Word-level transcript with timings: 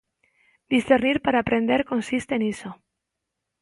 Discernir 0.73 1.17
para 1.25 1.37
aprender 1.41 1.81
consiste 1.91 2.33
niso. 2.41 2.69